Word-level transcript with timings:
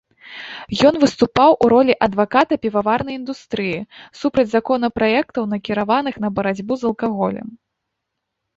Ён 0.89 0.95
выступаў 1.03 1.51
у 1.65 1.69
ролі 1.73 1.93
адваката 2.05 2.57
піваварнай 2.63 3.15
індустрыі, 3.19 3.77
супраць 4.23 4.47
законапраектаў, 4.55 5.43
накіраваных 5.55 6.15
на 6.27 6.35
барацьбу 6.41 6.73
з 6.83 6.91
алкаголем. 6.93 7.47